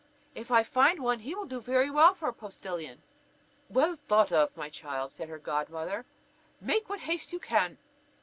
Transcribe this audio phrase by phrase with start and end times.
[0.33, 3.03] If I find one, he will do very well for a postillion."
[3.69, 6.05] "Well thought of, my child," said her godmother;
[6.59, 7.77] "make what haste you can."